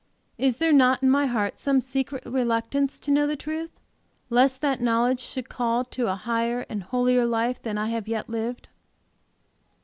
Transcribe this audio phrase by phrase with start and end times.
[0.39, 3.69] Is there not in my heart some secret reluctance to know the truth,
[4.31, 8.27] lest that knowledge should call to a higher and holier life than I have yet
[8.27, 8.69] lived?